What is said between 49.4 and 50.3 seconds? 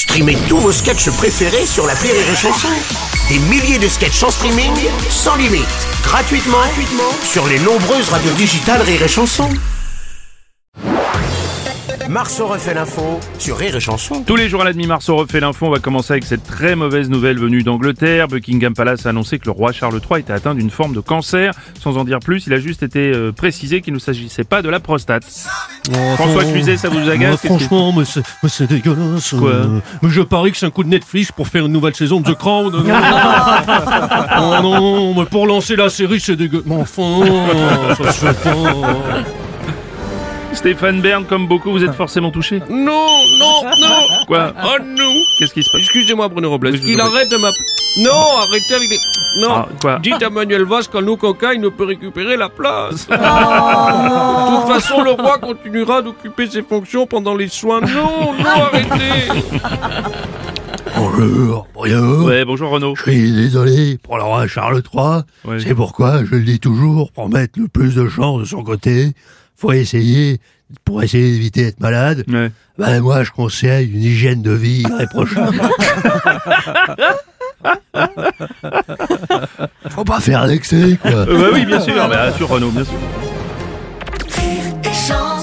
Non. Ah, quoi Dites à